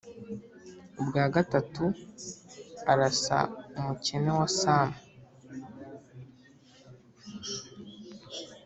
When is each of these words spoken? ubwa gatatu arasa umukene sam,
ubwa 1.01 1.23
gatatu 1.35 1.85
arasa 2.91 3.39
umukene 3.79 4.35
sam, 4.59 4.89